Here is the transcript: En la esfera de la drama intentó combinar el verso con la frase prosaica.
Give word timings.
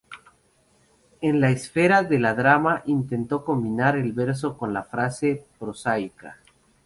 En 1.21 1.39
la 1.39 1.51
esfera 1.51 2.01
de 2.01 2.17
la 2.17 2.33
drama 2.33 2.81
intentó 2.87 3.45
combinar 3.45 3.95
el 3.97 4.13
verso 4.13 4.57
con 4.57 4.73
la 4.73 4.81
frase 4.81 5.45
prosaica. 5.59 6.39